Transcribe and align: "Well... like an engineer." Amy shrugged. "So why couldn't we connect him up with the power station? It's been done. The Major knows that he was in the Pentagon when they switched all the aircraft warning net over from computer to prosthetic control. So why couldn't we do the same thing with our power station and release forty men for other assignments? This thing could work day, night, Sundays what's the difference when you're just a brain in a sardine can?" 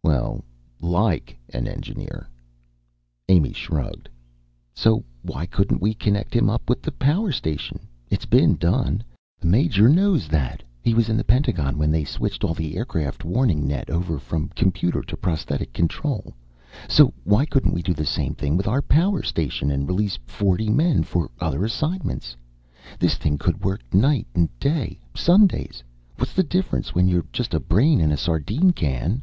"Well... 0.00 0.42
like 0.80 1.36
an 1.50 1.66
engineer." 1.68 2.30
Amy 3.28 3.52
shrugged. 3.52 4.08
"So 4.72 5.04
why 5.22 5.44
couldn't 5.44 5.82
we 5.82 5.92
connect 5.92 6.34
him 6.34 6.48
up 6.48 6.70
with 6.70 6.80
the 6.80 6.92
power 6.92 7.30
station? 7.30 7.80
It's 8.08 8.24
been 8.24 8.54
done. 8.56 9.02
The 9.38 9.48
Major 9.48 9.86
knows 9.88 10.26
that 10.28 10.62
he 10.80 10.94
was 10.94 11.10
in 11.10 11.18
the 11.18 11.24
Pentagon 11.24 11.76
when 11.76 11.90
they 11.90 12.04
switched 12.04 12.42
all 12.42 12.54
the 12.54 12.76
aircraft 12.76 13.22
warning 13.24 13.66
net 13.66 13.90
over 13.90 14.18
from 14.18 14.48
computer 14.50 15.02
to 15.02 15.16
prosthetic 15.16 15.74
control. 15.74 16.32
So 16.88 17.12
why 17.24 17.44
couldn't 17.44 17.74
we 17.74 17.82
do 17.82 17.92
the 17.92 18.06
same 18.06 18.34
thing 18.34 18.56
with 18.56 18.66
our 18.68 18.80
power 18.80 19.22
station 19.22 19.70
and 19.70 19.86
release 19.86 20.18
forty 20.26 20.70
men 20.70 21.02
for 21.02 21.30
other 21.38 21.66
assignments? 21.66 22.34
This 22.98 23.16
thing 23.16 23.36
could 23.36 23.62
work 23.62 23.82
day, 23.90 24.24
night, 24.38 24.96
Sundays 25.14 25.82
what's 26.16 26.32
the 26.34 26.42
difference 26.42 26.94
when 26.94 27.08
you're 27.08 27.26
just 27.30 27.52
a 27.52 27.60
brain 27.60 28.00
in 28.00 28.10
a 28.10 28.16
sardine 28.16 28.70
can?" 28.70 29.22